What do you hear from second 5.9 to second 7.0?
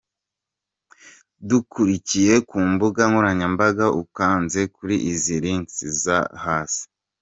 zo hasi.